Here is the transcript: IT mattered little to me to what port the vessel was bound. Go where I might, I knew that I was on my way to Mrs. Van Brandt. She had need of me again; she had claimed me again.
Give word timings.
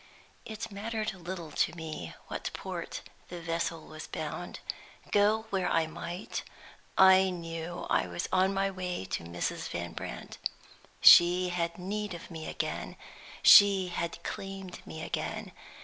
IT 0.47 0.71
mattered 0.71 1.13
little 1.13 1.51
to 1.51 1.75
me 1.75 2.07
to 2.07 2.15
what 2.27 2.49
port 2.53 3.01
the 3.29 3.39
vessel 3.39 3.85
was 3.85 4.07
bound. 4.07 4.59
Go 5.11 5.45
where 5.51 5.69
I 5.69 5.85
might, 5.85 6.41
I 6.97 7.29
knew 7.29 7.85
that 7.87 7.91
I 7.93 8.07
was 8.07 8.27
on 8.31 8.51
my 8.51 8.71
way 8.71 9.05
to 9.05 9.23
Mrs. 9.23 9.69
Van 9.69 9.93
Brandt. 9.93 10.39
She 11.01 11.49
had 11.49 11.77
need 11.77 12.15
of 12.15 12.31
me 12.31 12.47
again; 12.49 12.95
she 13.43 13.89
had 13.89 14.23
claimed 14.23 14.81
me 14.87 15.03
again. 15.03 15.51